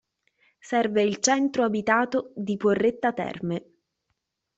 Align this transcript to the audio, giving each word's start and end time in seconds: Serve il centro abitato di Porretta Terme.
Serve 0.61 1.03
il 1.03 1.19
centro 1.19 1.63
abitato 1.63 2.31
di 2.35 2.57
Porretta 2.57 3.13
Terme. 3.13 3.65